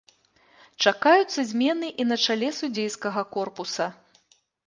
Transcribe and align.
Чакаюцца 0.83 1.43
змены 1.49 1.91
і 2.03 2.07
на 2.13 2.17
чале 2.27 2.49
судзейскага 2.61 3.21
корпуса. 3.39 3.87